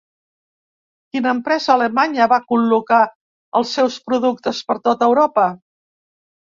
[1.15, 3.03] Quina empresa alemanya va col·locar
[3.61, 5.51] els seus productes per tota Europa?